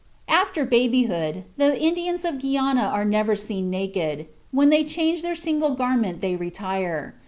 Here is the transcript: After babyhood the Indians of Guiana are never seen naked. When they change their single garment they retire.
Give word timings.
After 0.29 0.65
babyhood 0.65 1.43
the 1.57 1.79
Indians 1.79 2.25
of 2.25 2.39
Guiana 2.41 2.81
are 2.91 3.05
never 3.05 3.35
seen 3.35 3.69
naked. 3.69 4.25
When 4.49 4.69
they 4.69 4.83
change 4.83 5.21
their 5.21 5.35
single 5.35 5.75
garment 5.75 6.21
they 6.21 6.35
retire. 6.35 7.13